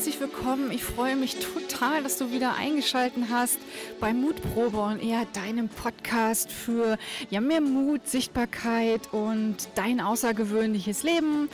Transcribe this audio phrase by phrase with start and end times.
[0.00, 0.70] herzlich willkommen.
[0.70, 3.58] Ich freue mich total, dass du wieder eingeschaltet hast
[4.00, 6.96] bei Mutprobe und eher deinem Podcast für
[7.28, 11.50] ja, mehr Mut, Sichtbarkeit und dein außergewöhnliches Leben.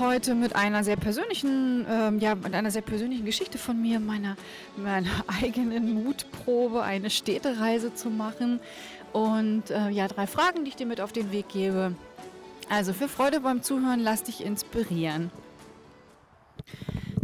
[0.00, 4.34] Heute mit einer sehr persönlichen, ähm, ja, mit einer sehr persönlichen Geschichte von mir, meiner,
[4.76, 8.58] meiner eigenen Mutprobe, eine Städtereise zu machen.
[9.12, 11.94] Und äh, ja, drei Fragen, die ich dir mit auf den Weg gebe.
[12.68, 15.30] Also für Freude beim Zuhören, lass dich inspirieren.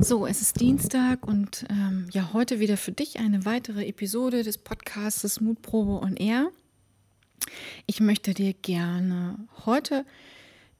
[0.02, 4.56] So, es ist Dienstag und ähm, ja, heute wieder für dich eine weitere Episode des
[4.56, 6.50] Podcasts Mutprobe on Air.
[7.84, 10.06] Ich möchte dir gerne heute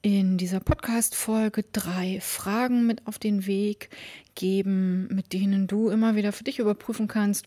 [0.00, 3.90] in dieser Podcast-Folge drei Fragen mit auf den Weg
[4.36, 7.44] geben, mit denen du immer wieder für dich überprüfen kannst,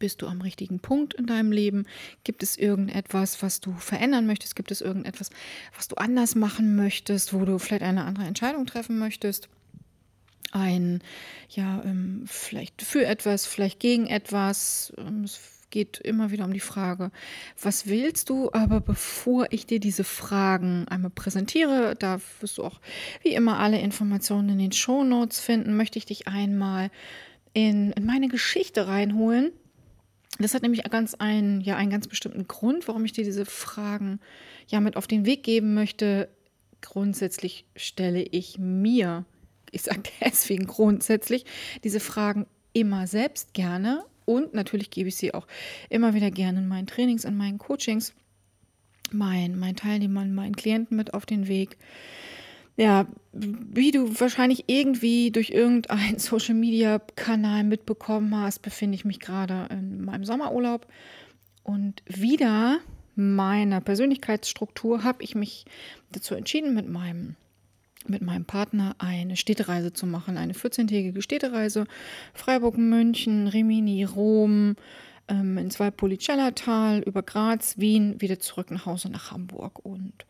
[0.00, 1.86] bist du am richtigen Punkt in deinem Leben?
[2.24, 4.56] Gibt es irgendetwas, was du verändern möchtest?
[4.56, 5.30] Gibt es irgendetwas,
[5.76, 9.48] was du anders machen möchtest, wo du vielleicht eine andere Entscheidung treffen möchtest?
[10.52, 11.02] Ein,
[11.50, 14.92] ja, ähm, vielleicht für etwas, vielleicht gegen etwas.
[14.98, 17.10] Ähm, es geht immer wieder um die Frage,
[17.60, 18.50] was willst du?
[18.52, 22.80] Aber bevor ich dir diese Fragen einmal präsentiere, da wirst du auch
[23.22, 26.90] wie immer alle Informationen in den Show Notes finden, möchte ich dich einmal
[27.52, 29.52] in, in meine Geschichte reinholen.
[30.38, 34.20] Das hat nämlich ganz einen, ja, einen ganz bestimmten Grund, warum ich dir diese Fragen
[34.68, 36.28] ja mit auf den Weg geben möchte.
[36.82, 39.24] Grundsätzlich stelle ich mir
[39.72, 41.44] ich sage deswegen grundsätzlich
[41.84, 45.46] diese Fragen immer selbst gerne und natürlich gebe ich sie auch
[45.88, 48.12] immer wieder gerne in meinen Trainings, in meinen Coachings,
[49.10, 51.78] meinen, meinen Teilnehmern, meinen Klienten mit auf den Weg.
[52.76, 59.20] Ja, wie du wahrscheinlich irgendwie durch irgendeinen Social Media Kanal mitbekommen hast, befinde ich mich
[59.20, 60.86] gerade in meinem Sommerurlaub
[61.62, 62.80] und wieder
[63.14, 65.64] meiner Persönlichkeitsstruktur habe ich mich
[66.12, 67.34] dazu entschieden, mit meinem
[68.08, 71.86] mit meinem Partner eine Städtereise zu machen, eine 14-tägige Städtereise.
[72.34, 74.76] Freiburg, München, Rimini, Rom,
[75.28, 79.84] ähm, ins Valpolicella-Tal, über Graz, Wien, wieder zurück nach Hause nach Hamburg.
[79.84, 80.24] Und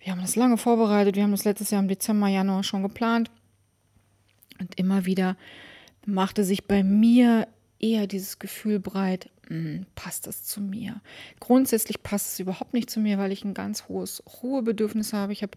[0.00, 1.16] wir haben das lange vorbereitet.
[1.16, 3.30] Wir haben das letztes Jahr im Dezember, Januar schon geplant.
[4.60, 5.36] Und immer wieder
[6.06, 7.46] machte sich bei mir
[7.78, 9.30] eher dieses Gefühl breit,
[9.94, 11.00] passt das zu mir?
[11.40, 15.32] Grundsätzlich passt es überhaupt nicht zu mir, weil ich ein ganz hohes Ruhebedürfnis habe.
[15.32, 15.56] Ich habe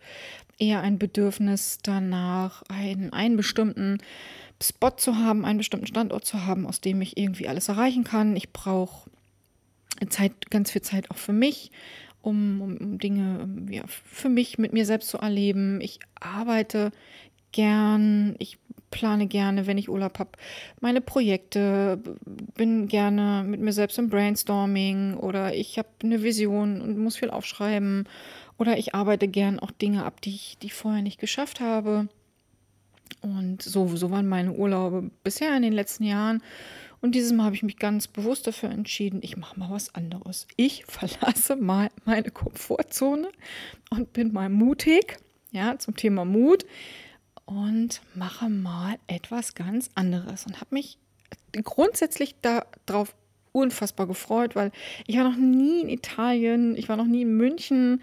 [0.58, 3.98] eher ein Bedürfnis danach, einen, einen bestimmten
[4.62, 8.36] Spot zu haben, einen bestimmten Standort zu haben, aus dem ich irgendwie alles erreichen kann.
[8.36, 9.10] Ich brauche
[10.10, 11.72] Zeit, ganz viel Zeit auch für mich,
[12.22, 15.82] um, um, um Dinge ja, für mich mit mir selbst zu erleben.
[15.82, 16.92] Ich arbeite
[17.52, 18.58] gern, ich
[18.92, 20.32] plane gerne, wenn ich Urlaub habe,
[20.82, 22.00] meine Projekte,
[22.56, 27.30] bin gerne mit mir selbst im Brainstorming oder ich habe eine Vision und muss viel
[27.30, 28.08] aufschreiben
[28.58, 32.10] oder ich arbeite gern auch Dinge ab, die ich, die ich vorher nicht geschafft habe.
[33.22, 36.44] Und so, so waren meine Urlaube bisher in den letzten Jahren.
[37.02, 40.48] Und dieses Mal habe ich mich ganz bewusst dafür entschieden, ich mache mal was anderes.
[40.56, 43.30] Ich verlasse mal meine Komfortzone
[43.90, 45.18] und bin mal mutig,
[45.52, 46.66] ja, zum Thema Mut
[47.52, 50.98] und mache mal etwas ganz anderes und habe mich
[51.64, 53.16] grundsätzlich darauf
[53.52, 54.72] unfassbar gefreut, weil
[55.08, 58.02] ich war noch nie in Italien, ich war noch nie in München,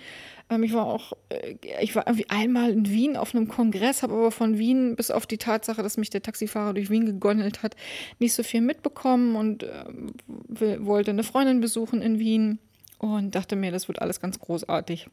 [0.51, 4.13] ähm, ich war auch, äh, ich war irgendwie einmal in Wien auf einem Kongress, habe
[4.13, 7.77] aber von Wien bis auf die Tatsache, dass mich der Taxifahrer durch Wien gegondelt hat,
[8.19, 12.59] nicht so viel mitbekommen und äh, wollte eine Freundin besuchen in Wien
[12.99, 15.09] und dachte mir, das wird alles ganz großartig.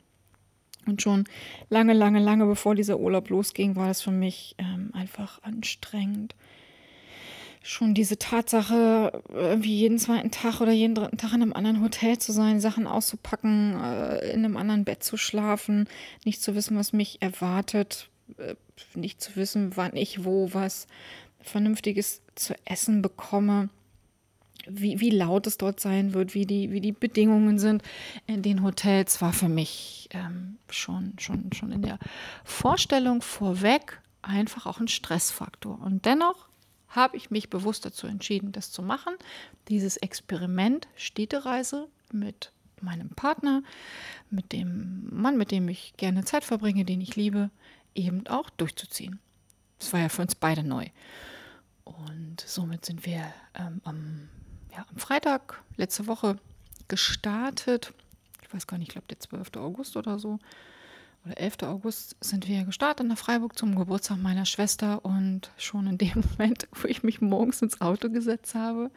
[0.85, 1.25] Und schon
[1.69, 6.35] lange, lange, lange bevor dieser Urlaub losging, war das für mich ähm, einfach anstrengend.
[7.63, 12.19] Schon diese Tatsache, irgendwie jeden zweiten Tag oder jeden dritten Tag in einem anderen Hotel
[12.19, 15.89] zu sein, Sachen auszupacken, äh, in einem anderen Bett zu schlafen,
[16.25, 18.53] nicht zu wissen, was mich erwartet, äh,
[18.93, 20.85] nicht zu wissen, wann ich wo was
[21.41, 23.69] Vernünftiges zu essen bekomme
[24.67, 27.83] wie, wie laut es dort sein wird, wie die, wie die Bedingungen sind
[28.27, 31.99] in den Hotels, war für mich ähm, schon, schon, schon in der
[32.43, 35.79] Vorstellung vorweg einfach auch ein Stressfaktor.
[35.81, 36.47] Und dennoch
[36.89, 39.13] habe ich mich bewusst dazu entschieden, das zu machen,
[39.67, 42.51] dieses Experiment Städtereise mit
[42.81, 43.63] meinem Partner,
[44.29, 47.49] mit dem Mann, mit dem ich gerne Zeit verbringe, den ich liebe,
[47.93, 49.19] eben auch durchzuziehen.
[49.79, 50.87] Das war ja für uns beide neu.
[51.83, 54.29] Und somit sind wir ähm, am
[54.75, 56.37] ja, am Freitag letzte Woche
[56.87, 57.93] gestartet.
[58.41, 59.55] Ich weiß gar nicht, ich glaube der 12.
[59.57, 60.39] August oder so.
[61.25, 61.63] Oder 11.
[61.63, 65.03] August sind wir gestartet nach Freiburg zum Geburtstag meiner Schwester.
[65.03, 68.91] Und schon in dem Moment, wo ich mich morgens ins Auto gesetzt habe,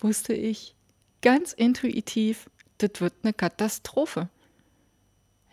[0.00, 0.74] wusste ich
[1.22, 4.28] ganz intuitiv, das wird eine Katastrophe.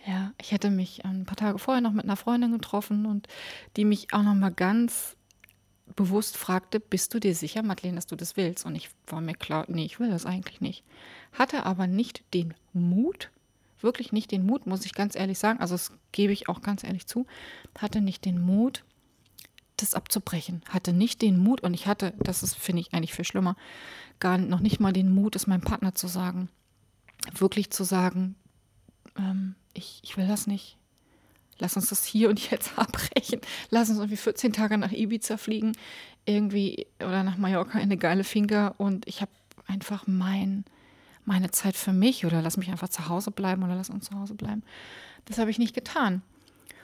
[0.05, 3.27] Ja, ich hätte mich ein paar Tage vorher noch mit einer Freundin getroffen und
[3.77, 5.15] die mich auch noch mal ganz
[5.95, 8.65] bewusst fragte, bist du dir sicher, Madeleine, dass du das willst?
[8.65, 10.83] Und ich war mir klar, nee, ich will das eigentlich nicht.
[11.33, 13.31] Hatte aber nicht den Mut,
[13.81, 16.83] wirklich nicht den Mut, muss ich ganz ehrlich sagen, also das gebe ich auch ganz
[16.83, 17.25] ehrlich zu,
[17.77, 18.83] hatte nicht den Mut,
[19.77, 23.25] das abzubrechen, hatte nicht den Mut und ich hatte, das ist, finde ich eigentlich viel
[23.25, 23.55] schlimmer,
[24.19, 26.49] gar noch nicht mal den Mut, es meinem Partner zu sagen,
[27.33, 28.35] wirklich zu sagen,
[29.17, 30.77] ähm, ich, ich will das nicht,
[31.61, 33.39] lass uns das hier und jetzt abbrechen.
[33.69, 35.73] Lass uns irgendwie 14 Tage nach Ibiza fliegen,
[36.25, 39.31] irgendwie oder nach Mallorca in eine geile Finca und ich habe
[39.67, 40.65] einfach mein,
[41.23, 44.19] meine Zeit für mich oder lass mich einfach zu Hause bleiben oder lass uns zu
[44.19, 44.63] Hause bleiben.
[45.25, 46.21] Das habe ich nicht getan.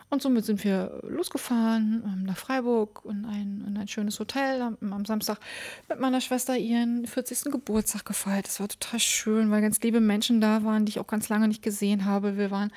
[0.10, 4.62] Und somit sind wir losgefahren ähm, nach Freiburg in ein, in ein schönes Hotel.
[4.62, 5.38] Am, am Samstag
[5.90, 7.52] mit meiner Schwester ihren 40.
[7.52, 8.48] Geburtstag gefeiert.
[8.48, 11.50] Das war total schön, weil ganz liebe Menschen da waren, die ich auch ganz lange
[11.50, 12.38] nicht gesehen habe.
[12.38, 12.72] Wir waren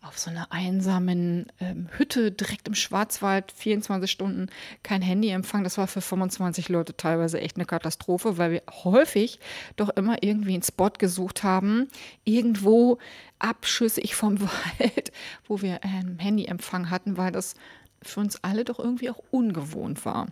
[0.00, 4.48] auf so einer einsamen ähm, Hütte direkt im Schwarzwald, 24 Stunden
[4.82, 5.64] kein Handyempfang.
[5.64, 9.40] Das war für 25 Leute teilweise echt eine Katastrophe, weil wir häufig
[9.76, 11.88] doch immer irgendwie einen Spot gesucht haben,
[12.24, 12.98] irgendwo
[13.40, 14.40] abschüssig vom
[14.78, 15.12] Wald,
[15.46, 17.54] wo wir ähm, Handyempfang hatten, weil das
[18.00, 20.28] für uns alle doch irgendwie auch ungewohnt war.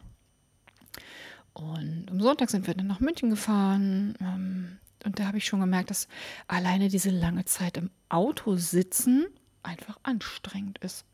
[1.55, 4.15] Und am Sonntag sind wir dann nach München gefahren.
[4.21, 6.07] Ähm, und da habe ich schon gemerkt, dass
[6.47, 9.27] alleine diese lange Zeit im Auto sitzen
[9.67, 11.05] einfach anstrengend ist.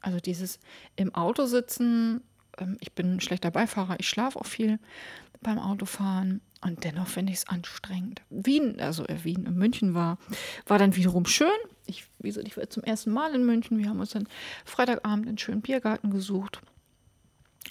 [0.00, 0.60] Also dieses
[0.96, 2.22] im Auto sitzen,
[2.58, 4.78] ähm, ich bin ein schlechter Beifahrer, ich schlafe auch viel
[5.40, 8.22] beim Autofahren und dennoch finde ich es anstrengend.
[8.30, 10.18] Wien, also äh, Wien in München war,
[10.66, 11.48] war dann wiederum schön.
[11.86, 13.78] Ich, wie gesagt, ich war zum ersten Mal in München.
[13.78, 14.28] Wir haben uns dann
[14.64, 16.60] Freitagabend einen schönen Biergarten gesucht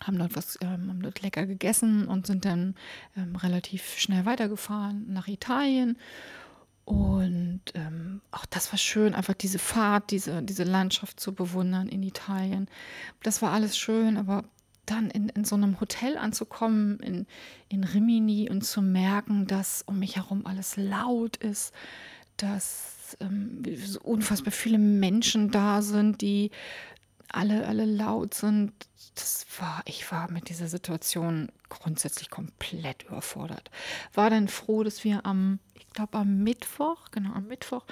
[0.01, 2.75] haben dort was, ähm, haben dort lecker gegessen und sind dann
[3.15, 5.97] ähm, relativ schnell weitergefahren nach Italien
[6.85, 12.03] und ähm, auch das war schön, einfach diese Fahrt, diese, diese Landschaft zu bewundern in
[12.03, 12.68] Italien.
[13.21, 14.44] Das war alles schön, aber
[14.85, 17.25] dann in, in so einem Hotel anzukommen, in,
[17.69, 21.74] in Rimini und zu merken, dass um mich herum alles laut ist,
[22.35, 26.51] dass ähm, so unfassbar viele Menschen da sind, die
[27.33, 28.71] alle, alle laut sind.
[29.15, 33.69] Das war, ich war mit dieser Situation grundsätzlich komplett überfordert.
[34.13, 37.85] War dann froh, dass wir am, ich glaube am Mittwoch, genau am Mittwoch,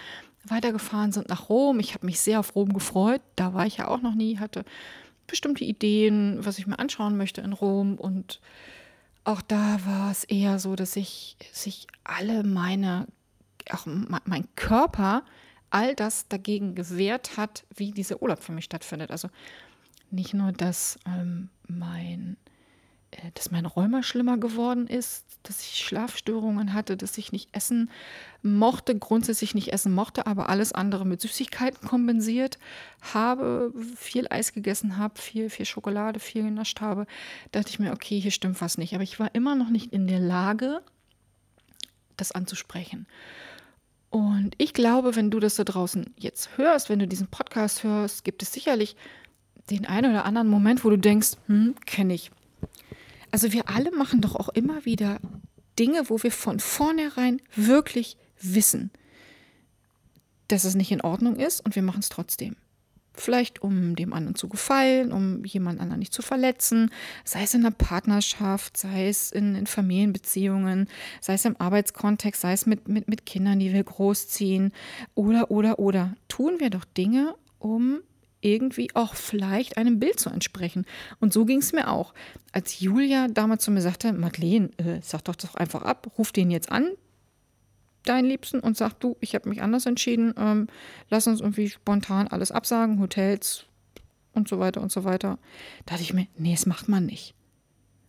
[0.45, 1.79] weitergefahren sind nach Rom.
[1.79, 3.21] Ich habe mich sehr auf Rom gefreut.
[3.35, 4.65] Da war ich ja auch noch nie, hatte
[5.27, 7.95] bestimmte Ideen, was ich mir anschauen möchte in Rom.
[7.95, 8.41] Und
[9.23, 13.07] auch da war es eher so, dass ich sich alle meine,
[13.69, 15.23] auch mein Körper
[15.71, 19.11] all das dagegen gewehrt hat, wie dieser Urlaub für mich stattfindet.
[19.11, 19.29] Also
[20.11, 22.37] nicht nur, dass ähm, mein
[23.11, 27.89] äh, dass mein Rheuma schlimmer geworden ist, dass ich Schlafstörungen hatte, dass ich nicht essen
[28.43, 32.59] mochte, grundsätzlich nicht essen mochte, aber alles andere mit Süßigkeiten kompensiert
[33.01, 37.07] habe, viel Eis gegessen habe, viel, viel Schokolade, viel genascht habe,
[37.51, 38.93] dachte ich mir, okay, hier stimmt was nicht.
[38.93, 40.81] Aber ich war immer noch nicht in der Lage,
[42.17, 43.07] das anzusprechen.
[44.11, 48.25] Und ich glaube, wenn du das da draußen jetzt hörst, wenn du diesen Podcast hörst,
[48.25, 48.97] gibt es sicherlich
[49.69, 52.29] den einen oder anderen Moment, wo du denkst, hm, kenne ich.
[53.31, 55.19] Also wir alle machen doch auch immer wieder
[55.79, 58.91] Dinge, wo wir von vornherein wirklich wissen,
[60.49, 62.57] dass es nicht in Ordnung ist und wir machen es trotzdem.
[63.13, 66.91] Vielleicht um dem anderen zu gefallen, um jemand anderen nicht zu verletzen,
[67.25, 70.87] sei es in der Partnerschaft, sei es in, in Familienbeziehungen,
[71.19, 74.71] sei es im Arbeitskontext, sei es mit, mit, mit Kindern, die wir großziehen
[75.13, 76.15] oder, oder, oder.
[76.29, 77.99] Tun wir doch Dinge, um
[78.41, 80.85] irgendwie auch vielleicht einem Bild zu entsprechen.
[81.19, 82.13] Und so ging es mir auch.
[82.51, 86.51] Als Julia damals zu mir sagte, Madeleine, äh, sag doch doch einfach ab, ruf den
[86.51, 86.89] jetzt an,
[88.03, 90.67] deinen Liebsten und sag du, ich habe mich anders entschieden, ähm,
[91.09, 93.65] lass uns irgendwie spontan alles absagen, Hotels
[94.33, 95.37] und so weiter und so weiter.
[95.85, 97.35] Da dachte ich mir, nee, das macht man nicht.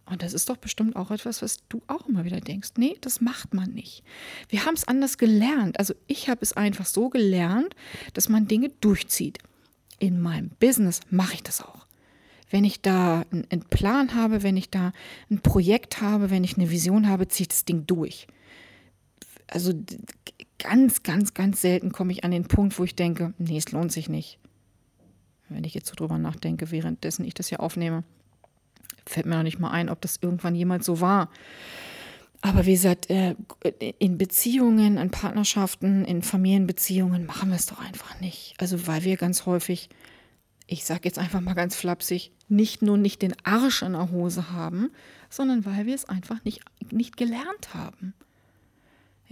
[0.04, 2.70] Und das ist doch bestimmt auch etwas, was du auch immer wieder denkst.
[2.76, 4.02] Nee, das macht man nicht.
[4.49, 5.78] Wir haben es anders gelernt.
[5.78, 7.75] Also ich habe es einfach so gelernt,
[8.12, 9.38] dass man Dinge durchzieht.
[9.99, 11.87] In meinem Business mache ich das auch.
[12.50, 14.92] Wenn ich da einen Plan habe, wenn ich da
[15.30, 18.26] ein Projekt habe, wenn ich eine Vision habe, ziehe ich das Ding durch
[19.52, 19.73] also
[20.59, 23.92] ganz, ganz, ganz selten komme ich an den Punkt, wo ich denke, nee, es lohnt
[23.92, 24.38] sich nicht.
[25.49, 28.04] Wenn ich jetzt so drüber nachdenke, währenddessen ich das hier aufnehme,
[29.06, 31.28] fällt mir noch nicht mal ein, ob das irgendwann jemals so war.
[32.40, 33.37] Aber wie gesagt, äh,
[33.99, 38.54] in Beziehungen, in Partnerschaften, in Familienbeziehungen machen wir es doch einfach nicht.
[38.59, 39.90] Also weil wir ganz häufig,
[40.66, 44.50] ich sage jetzt einfach mal ganz flapsig, nicht nur nicht den Arsch in der Hose
[44.50, 44.90] haben,
[45.30, 48.14] sondern weil wir es einfach nicht, nicht gelernt haben.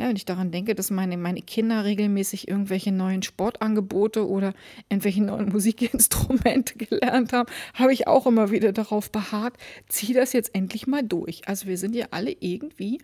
[0.00, 4.54] Ja, wenn ich daran denke, dass meine, meine Kinder regelmäßig irgendwelche neuen Sportangebote oder
[4.88, 10.54] irgendwelche neuen Musikinstrumente gelernt haben, habe ich auch immer wieder darauf beharrt, zieh das jetzt
[10.54, 11.46] endlich mal durch.
[11.46, 13.02] Also wir sind ja alle irgendwie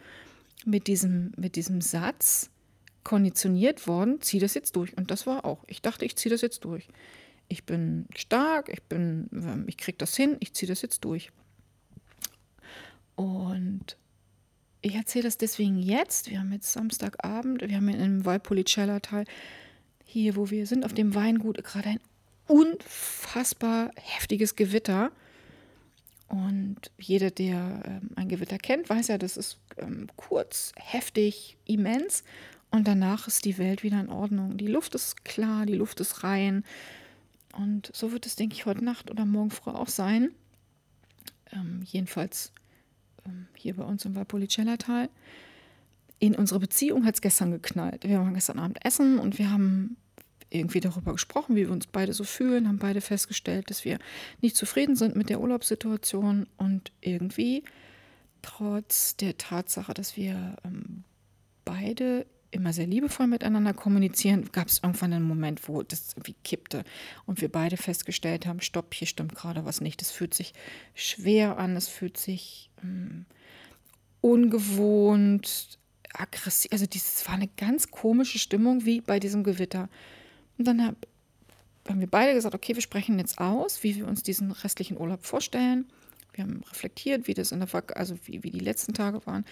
[0.64, 2.48] mit diesem, mit diesem Satz
[3.04, 4.96] konditioniert worden, zieh das jetzt durch.
[4.96, 5.64] Und das war auch.
[5.66, 6.88] Ich dachte, ich ziehe das jetzt durch.
[7.48, 11.30] Ich bin stark, ich bin, ähm, ich kriege das hin, ich ziehe das jetzt durch.
[13.16, 13.98] Und
[14.83, 16.30] ich erzähle das deswegen jetzt.
[16.30, 19.25] Wir haben jetzt Samstagabend, wir haben einem Valpolicella-Tal
[20.04, 22.00] hier, wo wir sind, auf dem Weingut gerade ein
[22.47, 25.11] unfassbar heftiges Gewitter.
[26.28, 32.25] Und jeder, der ähm, ein Gewitter kennt, weiß ja, das ist ähm, kurz, heftig, immens.
[32.71, 34.56] Und danach ist die Welt wieder in Ordnung.
[34.56, 36.64] Die Luft ist klar, die Luft ist rein.
[37.56, 40.30] Und so wird es, denke ich, heute Nacht oder morgen früh auch sein.
[41.52, 42.52] Ähm, jedenfalls
[43.54, 45.09] hier bei uns im Valpolicella-Tal.
[46.18, 48.04] In unserer Beziehung hat es gestern geknallt.
[48.04, 49.97] Wir waren gestern Abend essen und wir haben
[50.50, 53.99] irgendwie darüber gesprochen, wie wir uns beide so fühlen, haben beide festgestellt, dass wir
[54.40, 57.64] nicht zufrieden sind mit der Urlaubssituation und irgendwie
[58.42, 61.04] trotz der Tatsache, dass wir ähm,
[61.64, 66.84] beide immer sehr liebevoll miteinander kommunizieren, gab es irgendwann einen Moment, wo das irgendwie kippte
[67.26, 70.02] und wir beide festgestellt haben, stopp, hier stimmt gerade was nicht.
[70.02, 70.52] Es fühlt sich
[70.94, 73.26] schwer an, es fühlt sich ähm,
[74.20, 75.78] ungewohnt,
[76.12, 76.72] aggressiv.
[76.72, 79.88] Also dieses war eine ganz komische Stimmung wie bei diesem Gewitter.
[80.58, 80.96] Und dann hab,
[81.88, 85.25] haben wir beide gesagt, okay, wir sprechen jetzt aus, wie wir uns diesen restlichen Urlaub
[85.25, 85.86] vorstellen.
[86.32, 89.44] Wir haben reflektiert, wie das in der also wie, wie die letzten Tage waren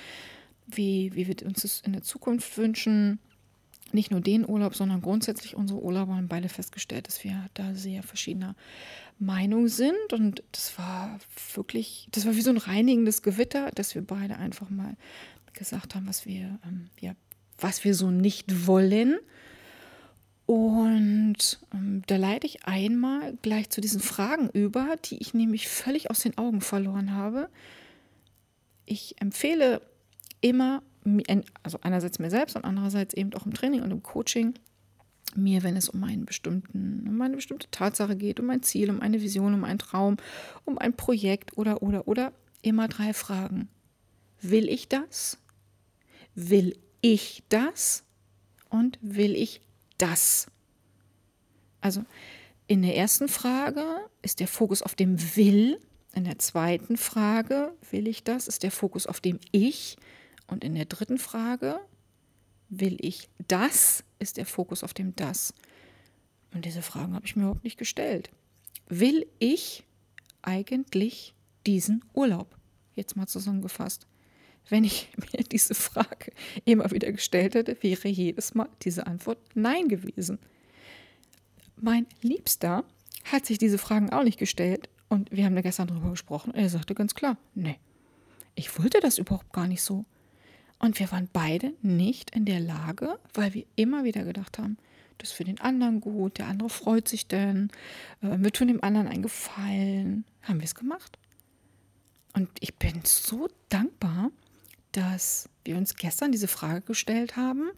[0.67, 3.19] wie, wie wir uns das in der Zukunft wünschen.
[3.93, 8.03] Nicht nur den Urlaub, sondern grundsätzlich unsere Urlauber haben beide festgestellt, dass wir da sehr
[8.03, 8.57] verschiedener
[9.19, 10.13] Meinung sind.
[10.13, 11.19] Und das war
[11.55, 14.97] wirklich, das war wie so ein reinigendes Gewitter, dass wir beide einfach mal
[15.53, 17.13] gesagt haben, was wir, ähm, ja,
[17.59, 19.19] was wir so nicht wollen.
[20.47, 26.11] Und ähm, da leite ich einmal gleich zu diesen Fragen über, die ich nämlich völlig
[26.11, 27.49] aus den Augen verloren habe.
[28.85, 29.81] Ich empfehle
[30.45, 30.83] immer,
[31.63, 34.53] also einerseits mir selbst und andererseits eben auch im Training und im Coaching,
[35.35, 39.01] mir, wenn es um einen bestimmten, um eine bestimmte Tatsache geht, um ein Ziel, um
[39.01, 40.19] eine Vision, um einen Traum,
[40.67, 43.69] um ein Projekt oder oder oder immer drei Fragen.
[44.43, 45.39] Will ich das?
[46.35, 48.05] Will ich das?
[48.69, 49.63] Und will ich
[49.97, 50.49] das?
[51.81, 52.05] Also
[52.67, 53.85] in der ersten Frage
[54.21, 55.81] ist der Fokus auf dem Will.
[56.15, 59.97] In der zweiten Frage, will ich das, ist der Fokus auf dem Ich.
[60.55, 61.81] Und in der dritten Frage,
[62.69, 65.53] will ich das, ist der Fokus auf dem das.
[66.53, 68.31] Und diese Fragen habe ich mir überhaupt nicht gestellt.
[68.87, 69.83] Will ich
[70.43, 71.35] eigentlich
[71.67, 72.57] diesen Urlaub?
[72.95, 74.07] Jetzt mal zusammengefasst.
[74.69, 76.31] Wenn ich mir diese Frage
[76.65, 80.39] immer wieder gestellt hätte, wäre jedes Mal diese Antwort Nein gewesen.
[81.75, 82.85] Mein Liebster
[83.25, 86.69] hat sich diese Fragen auch nicht gestellt und wir haben da gestern darüber gesprochen er
[86.69, 87.81] sagte ganz klar, nee,
[88.55, 90.05] ich wollte das überhaupt gar nicht so.
[90.85, 94.77] Und wir waren beide nicht in der Lage, weil wir immer wieder gedacht haben,
[95.17, 97.71] das ist für den anderen gut, der andere freut sich denn,
[98.21, 100.27] äh, wir tun dem anderen einen Gefallen.
[100.43, 101.17] Haben wir es gemacht.
[102.35, 104.31] Und ich bin so dankbar,
[104.93, 107.71] dass wir uns gestern diese Frage gestellt haben.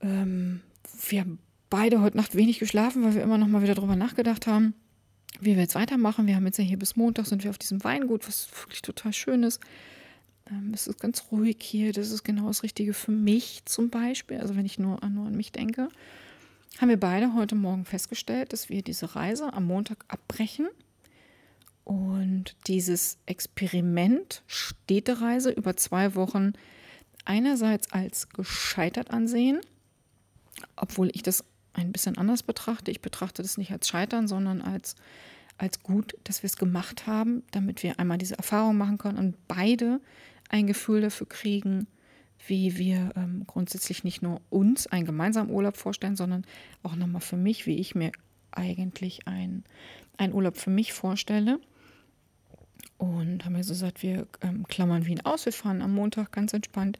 [0.00, 0.62] Ähm,
[1.08, 1.38] wir haben
[1.70, 4.74] beide heute Nacht wenig geschlafen, weil wir immer noch mal wieder darüber nachgedacht haben,
[5.38, 6.26] wie wir jetzt weitermachen.
[6.26, 9.12] Wir haben jetzt ja hier bis Montag sind wir auf diesem Weingut, was wirklich total
[9.12, 9.60] schön ist.
[10.50, 11.92] Ähm, es ist ganz ruhig hier.
[11.92, 14.38] Das ist genau das Richtige für mich zum Beispiel.
[14.38, 15.88] Also wenn ich nur, nur an mich denke.
[16.78, 20.68] Haben wir beide heute Morgen festgestellt, dass wir diese Reise am Montag abbrechen
[21.84, 26.52] und dieses Experiment Städtereise über zwei Wochen
[27.24, 29.60] einerseits als gescheitert ansehen,
[30.76, 32.90] obwohl ich das ein bisschen anders betrachte.
[32.90, 34.96] Ich betrachte das nicht als Scheitern, sondern als,
[35.58, 39.48] als gut, dass wir es gemacht haben, damit wir einmal diese Erfahrung machen können und
[39.48, 40.00] beide
[40.48, 41.86] ein Gefühl dafür kriegen,
[42.46, 46.44] wie wir ähm, grundsätzlich nicht nur uns einen gemeinsamen Urlaub vorstellen, sondern
[46.82, 48.12] auch nochmal für mich, wie ich mir
[48.52, 49.64] eigentlich einen
[50.32, 51.58] Urlaub für mich vorstelle.
[52.98, 55.44] Und haben wir so gesagt, wir ähm, klammern Wien aus.
[55.44, 56.98] Wir fahren am Montag ganz entspannt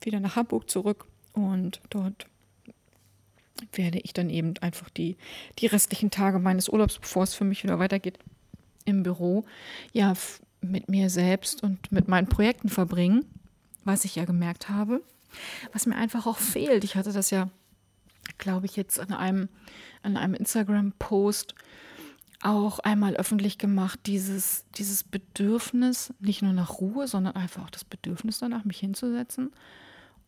[0.00, 2.26] wieder nach Hamburg zurück und dort
[3.72, 5.16] werde ich dann eben einfach die,
[5.58, 8.18] die restlichen Tage meines Urlaubs, bevor es für mich wieder weitergeht,
[8.84, 9.44] im Büro,
[9.92, 10.14] ja,
[10.70, 13.24] mit mir selbst und mit meinen Projekten verbringen,
[13.84, 15.02] was ich ja gemerkt habe,
[15.72, 16.84] was mir einfach auch fehlt.
[16.84, 17.50] Ich hatte das ja,
[18.38, 19.48] glaube ich, jetzt an einem,
[20.02, 21.54] an einem Instagram-Post
[22.42, 27.84] auch einmal öffentlich gemacht, dieses, dieses Bedürfnis, nicht nur nach Ruhe, sondern einfach auch das
[27.84, 29.52] Bedürfnis danach, mich hinzusetzen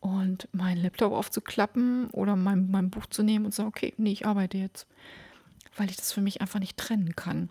[0.00, 4.12] und meinen Laptop aufzuklappen oder mein, mein Buch zu nehmen und zu sagen, okay, nee,
[4.12, 4.86] ich arbeite jetzt.
[5.76, 7.50] Weil ich das für mich einfach nicht trennen kann.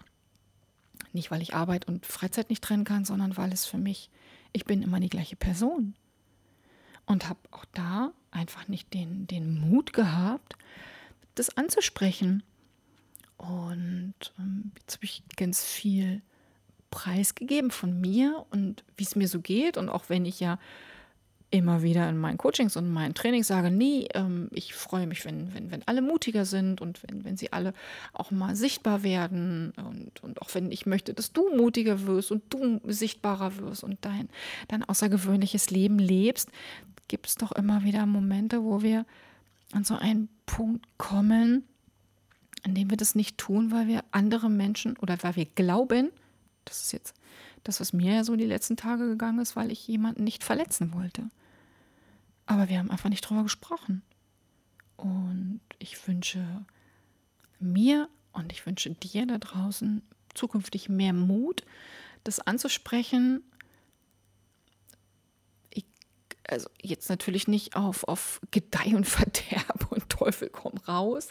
[1.13, 4.10] Nicht, weil ich Arbeit und Freizeit nicht trennen kann, sondern weil es für mich,
[4.54, 5.96] ich bin immer die gleiche Person.
[7.06, 10.56] Und habe auch da einfach nicht den, den Mut gehabt,
[11.36, 12.44] das anzusprechen.
[13.38, 16.22] Und ähm, jetzt habe ich ganz viel
[16.89, 19.77] preisgegeben von mir und wie es mir so geht.
[19.77, 20.60] Und auch wenn ich ja
[21.50, 25.54] immer wieder in meinen Coachings und meinen Trainings sage, nee, ähm, ich freue mich, wenn,
[25.54, 27.74] wenn, wenn alle mutiger sind und wenn, wenn sie alle
[28.13, 32.44] auch mal sichtbar werden und, und auch wenn ich möchte, dass du mutiger wirst und
[32.50, 34.27] du sichtbarer wirst und dein,
[34.68, 36.50] dein außergewöhnliches Leben lebst,
[37.08, 39.06] gibt es doch immer wieder Momente, wo wir
[39.72, 41.63] an so einen Punkt kommen,
[42.63, 46.10] an dem wir das nicht tun, weil wir andere Menschen oder weil wir glauben,
[46.66, 47.13] das ist jetzt
[47.64, 50.94] das, was mir ja so die letzten Tage gegangen ist, weil ich jemanden nicht verletzen
[50.94, 51.30] wollte.
[52.46, 54.02] Aber wir haben einfach nicht drüber gesprochen.
[54.96, 56.66] Und ich wünsche
[57.60, 60.02] mir und ich wünsche dir da draußen
[60.34, 61.64] zukünftig mehr Mut,
[62.24, 63.44] das anzusprechen.
[66.48, 71.30] Also jetzt natürlich nicht auf, auf Gedeih und Verderb und Teufel komm raus,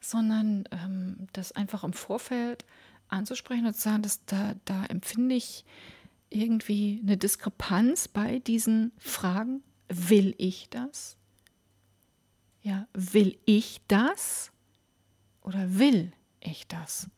[0.00, 2.64] sondern ähm, das einfach im Vorfeld
[3.12, 5.64] anzusprechen und zu sagen, dass da, da empfinde ich
[6.30, 9.62] irgendwie eine Diskrepanz bei diesen Fragen.
[9.88, 11.16] Will ich das?
[12.62, 14.50] Ja, will ich das?
[15.42, 17.08] Oder will ich das?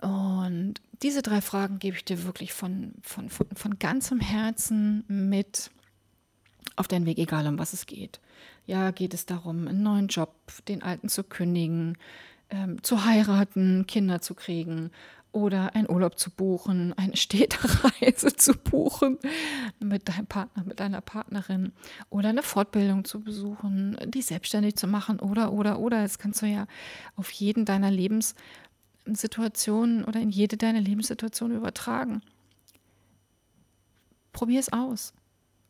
[0.00, 5.70] Und diese drei Fragen gebe ich dir wirklich von, von, von, von ganzem Herzen mit
[6.76, 8.20] auf deinen Weg, egal um was es geht.
[8.66, 10.34] Ja, geht es darum, einen neuen Job,
[10.68, 11.98] den alten zu kündigen,
[12.50, 14.90] ähm, zu heiraten, Kinder zu kriegen
[15.32, 19.18] oder einen Urlaub zu buchen, eine Städtereise zu buchen
[19.78, 21.72] mit deinem Partner, mit deiner Partnerin
[22.10, 26.02] oder eine Fortbildung zu besuchen, die selbstständig zu machen oder, oder, oder.
[26.02, 26.66] Das kannst du ja
[27.16, 32.22] auf jeden deiner Lebenssituationen oder in jede deiner Lebenssituationen übertragen.
[34.32, 35.12] Probier es aus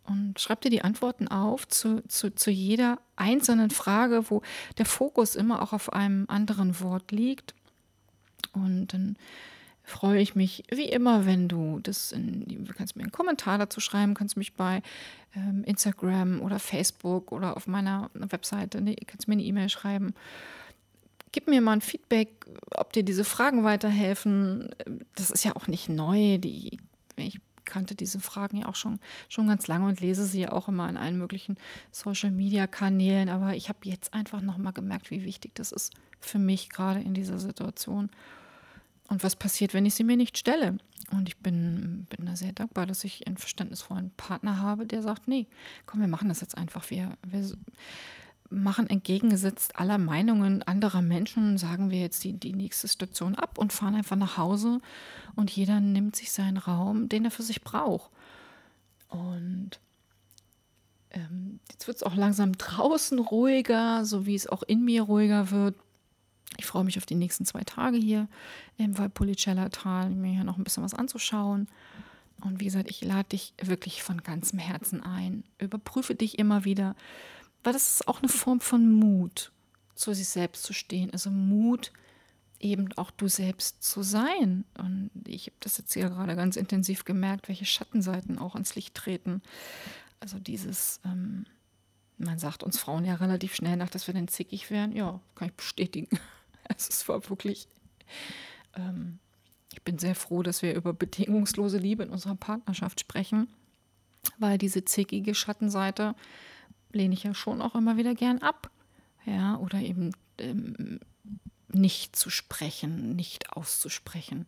[0.09, 4.43] und schreib dir die Antworten auf zu, zu, zu jeder einzelnen Frage, wo
[4.79, 7.55] der Fokus immer auch auf einem anderen Wort liegt.
[8.53, 9.17] Und dann
[9.85, 13.81] freue ich mich wie immer, wenn du das in, du kannst mir einen Kommentar dazu
[13.81, 14.83] schreiben, kannst mich bei
[15.35, 20.15] ähm, Instagram oder Facebook oder auf meiner Webseite, nee, kannst mir eine E-Mail schreiben.
[21.33, 24.71] Gib mir mal ein Feedback, ob dir diese Fragen weiterhelfen.
[25.15, 26.39] Das ist ja auch nicht neu.
[26.39, 26.79] Die,
[27.17, 30.67] ich kannte diese Fragen ja auch schon, schon ganz lange und lese sie ja auch
[30.67, 31.57] immer in allen möglichen
[31.93, 33.29] Social-Media-Kanälen.
[33.29, 37.15] Aber ich habe jetzt einfach nochmal gemerkt, wie wichtig das ist für mich gerade in
[37.15, 38.11] dieser Situation.
[39.09, 40.79] Und was passiert, wenn ich sie mir nicht stelle?
[41.11, 45.29] Und ich bin, bin da sehr dankbar, dass ich einen verständnisvollen Partner habe, der sagt,
[45.29, 45.47] nee,
[45.87, 46.91] komm, wir machen das jetzt einfach.
[46.91, 47.51] Wir, wir
[48.51, 53.73] machen entgegengesetzt aller Meinungen anderer Menschen, sagen wir jetzt die, die nächste Station ab und
[53.73, 54.81] fahren einfach nach Hause
[55.37, 58.11] und jeder nimmt sich seinen Raum, den er für sich braucht.
[59.09, 59.79] Und
[61.11, 65.51] ähm, jetzt wird es auch langsam draußen ruhiger, so wie es auch in mir ruhiger
[65.51, 65.75] wird.
[66.57, 68.29] Ich freue mich auf die nächsten zwei Tage hier
[68.79, 71.69] im Valpolicella-Tal, mir hier noch ein bisschen was anzuschauen.
[72.41, 75.45] Und wie gesagt, ich lade dich wirklich von ganzem Herzen ein.
[75.59, 76.95] Überprüfe dich immer wieder
[77.65, 79.53] weil das ist auch eine Form von Mut,
[79.95, 81.11] zu sich selbst zu stehen.
[81.13, 81.93] Also Mut,
[82.61, 84.65] eben auch du selbst zu sein.
[84.77, 88.95] Und ich habe das jetzt hier gerade ganz intensiv gemerkt, welche Schattenseiten auch ans Licht
[88.95, 89.43] treten.
[90.21, 91.47] Also dieses, ähm,
[92.17, 94.95] man sagt uns Frauen ja relativ schnell nach, dass wir dann zickig wären.
[94.95, 96.09] Ja, kann ich bestätigen.
[96.77, 97.67] Es war wirklich,
[98.77, 99.21] ähm,
[99.73, 103.49] ich bin sehr froh, dass wir über bedingungslose Liebe in unserer Partnerschaft sprechen,
[104.37, 106.15] weil diese zickige Schattenseite,
[106.93, 108.71] lehne ich ja schon auch immer wieder gern ab.
[109.25, 111.01] Ja, oder eben ähm,
[111.69, 114.47] nicht zu sprechen, nicht auszusprechen,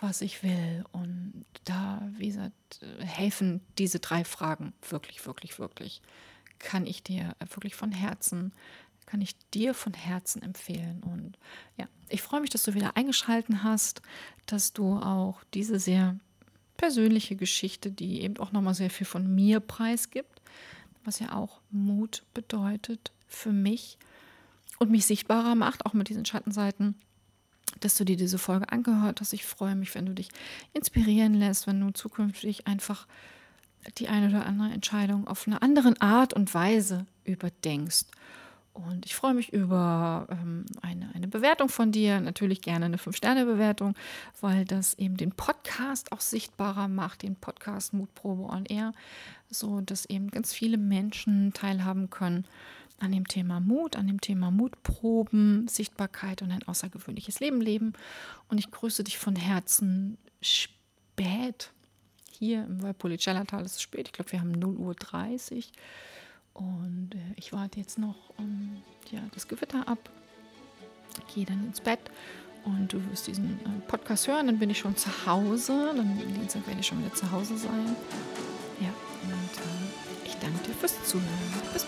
[0.00, 0.84] was ich will.
[0.92, 6.02] Und da, wie gesagt, helfen diese drei Fragen wirklich, wirklich, wirklich.
[6.58, 8.52] Kann ich dir wirklich von Herzen,
[9.06, 11.02] kann ich dir von Herzen empfehlen.
[11.02, 11.38] Und
[11.76, 14.02] ja, ich freue mich, dass du wieder eingeschalten hast,
[14.46, 16.18] dass du auch diese sehr
[16.76, 20.42] persönliche Geschichte, die eben auch nochmal sehr viel von mir preisgibt,
[21.06, 23.98] was ja auch Mut bedeutet für mich
[24.78, 26.94] und mich sichtbarer macht, auch mit diesen Schattenseiten,
[27.80, 29.32] dass du dir diese Folge angehört hast.
[29.32, 30.28] Ich freue mich, wenn du dich
[30.72, 33.06] inspirieren lässt, wenn du zukünftig einfach
[33.98, 38.06] die eine oder andere Entscheidung auf eine andere Art und Weise überdenkst.
[38.76, 43.94] Und ich freue mich über ähm, eine, eine Bewertung von dir, natürlich gerne eine 5-Sterne-Bewertung,
[44.42, 48.92] weil das eben den Podcast auch sichtbarer macht, den Podcast Mutprobe on Air,
[49.50, 52.46] so dass eben ganz viele Menschen teilhaben können
[52.98, 57.92] an dem Thema Mut, an dem Thema Mutproben, Sichtbarkeit und ein außergewöhnliches Leben leben.
[58.48, 61.72] Und ich grüße dich von Herzen spät
[62.30, 63.64] hier im Valpolicella-Tal.
[63.64, 65.62] Es ist spät, ich glaube, wir haben 0.30 Uhr.
[66.54, 70.10] Und äh, ich warte jetzt noch um, ja, das Gewitter ab,
[71.34, 72.00] gehe dann ins Bett
[72.64, 74.46] und du wirst diesen äh, Podcast hören.
[74.46, 75.92] Dann bin ich schon zu Hause.
[75.94, 77.96] Dann werde ich schon wieder zu Hause sein
[80.76, 81.26] fürs Zuhören.
[81.72, 81.85] Bis